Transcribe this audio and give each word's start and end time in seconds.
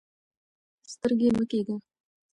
سترګۍ 0.91 1.29
مه 1.35 1.43
کیږئ. 1.51 1.77